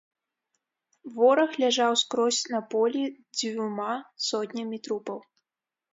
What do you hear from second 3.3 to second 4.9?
дзвюма сотнямі